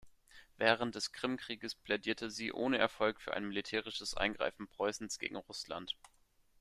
Während 0.57 0.95
des 0.95 1.11
Krimkrieges 1.11 1.75
plädierte 1.75 2.31
sie 2.31 2.51
ohne 2.51 2.79
Erfolg 2.79 3.21
für 3.21 3.35
ein 3.35 3.47
militärisches 3.47 4.17
Eingreifen 4.17 4.67
Preußens 4.67 5.19
gegen 5.19 5.35
Russland. 5.35 5.95